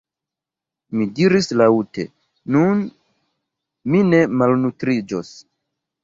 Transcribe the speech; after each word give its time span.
Mi 0.99 1.05
diris 1.17 1.49
laŭte: 1.61 2.05
“nun 2.55 2.81
mi 3.93 4.01
ne 4.07 4.23
malnutriĝos!» 4.39 5.31